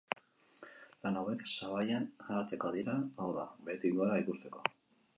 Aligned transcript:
Lan 1.03 1.19
hauek 1.21 1.43
sabaian 1.51 2.09
jartzeko 2.31 2.75
dira, 2.79 2.99
hau 3.21 3.31
da, 3.39 3.49
behetik 3.69 3.99
gora 4.01 4.21
ikusteko. 4.27 4.69